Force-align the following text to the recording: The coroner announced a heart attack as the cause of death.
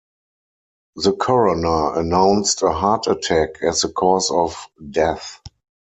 The 0.95 1.11
coroner 1.13 1.93
announced 1.99 2.63
a 2.63 2.71
heart 2.71 3.05
attack 3.05 3.61
as 3.61 3.81
the 3.81 3.89
cause 3.89 4.31
of 4.31 4.67
death. 4.89 5.39